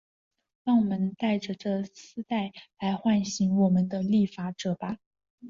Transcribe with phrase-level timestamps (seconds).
[0.63, 4.97] 让我们戴着这丝带来唤醒我们的立法者吧。